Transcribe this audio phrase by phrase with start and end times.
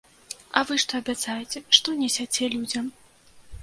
[0.59, 2.95] А вы што абяцаеце, што несяце людзям?